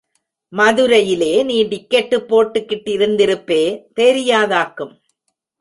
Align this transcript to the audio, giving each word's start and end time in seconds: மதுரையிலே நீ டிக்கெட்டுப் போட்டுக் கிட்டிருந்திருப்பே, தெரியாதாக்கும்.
மதுரையிலே 0.53 1.43
நீ 1.43 1.63
டிக்கெட்டுப் 1.63 2.27
போட்டுக் 2.27 2.69
கிட்டிருந்திருப்பே, 2.69 3.85
தெரியாதாக்கும். 3.99 4.93